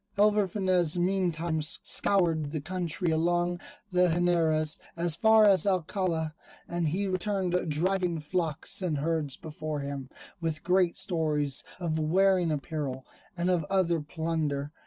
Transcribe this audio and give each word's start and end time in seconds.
Alvar 0.17 0.47
Fanez 0.47 0.97
meantime 0.97 1.61
scoured 1.61 2.49
the 2.49 2.59
country 2.59 3.11
along 3.11 3.59
the 3.91 4.07
Henares 4.09 4.79
as 4.97 5.15
far 5.15 5.45
as 5.45 5.67
Alcala, 5.67 6.33
and 6.67 6.87
he 6.87 7.05
returned 7.05 7.69
driving 7.69 8.17
flocks 8.19 8.81
and 8.81 8.97
herds 8.97 9.37
before 9.37 9.81
him, 9.81 10.09
with 10.39 10.63
great 10.63 10.97
stores 10.97 11.63
of 11.79 11.99
wearing 11.99 12.51
apparel, 12.51 13.05
and 13.37 13.47
of 13.51 13.63
other 13.65 14.01
plunder. 14.01 14.71